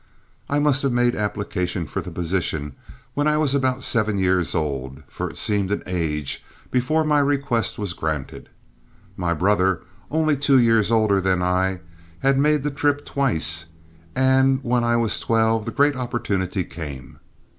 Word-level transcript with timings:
I 0.49 0.57
must 0.57 0.81
have 0.81 0.91
made 0.91 1.13
application 1.15 1.85
for 1.85 2.01
the 2.01 2.09
position 2.09 2.73
when 3.13 3.27
I 3.27 3.37
was 3.37 3.53
about 3.53 3.83
seven 3.83 4.17
years 4.17 4.55
old, 4.55 5.03
for 5.07 5.29
it 5.29 5.37
seemed 5.37 5.71
an 5.71 5.83
age 5.85 6.43
before 6.71 7.03
my 7.03 7.19
request 7.19 7.77
was 7.77 7.93
granted. 7.93 8.49
My 9.15 9.35
brother, 9.35 9.81
only 10.09 10.35
two 10.35 10.57
years 10.57 10.89
older 10.91 11.21
than 11.21 11.43
I, 11.43 11.81
had 12.21 12.39
made 12.39 12.63
the 12.63 12.71
trip 12.71 13.05
twice, 13.05 13.65
and 14.15 14.59
when 14.63 14.83
I 14.83 14.97
was 14.97 15.19
twelve 15.19 15.65
the 15.65 15.71
great 15.71 15.95
opportunity 15.95 16.63
came. 16.63 17.19